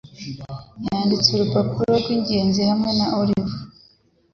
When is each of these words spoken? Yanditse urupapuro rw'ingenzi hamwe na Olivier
Yanditse 0.83 1.29
urupapuro 1.31 1.91
rw'ingenzi 2.01 2.61
hamwe 2.69 2.89
na 2.97 3.05
Olivier 3.19 3.59